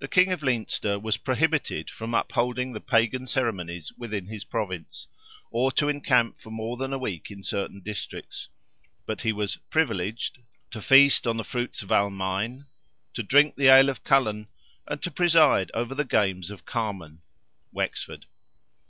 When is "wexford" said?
17.70-18.26